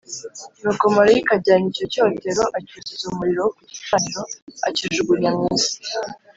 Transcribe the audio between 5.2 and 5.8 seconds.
mu isi,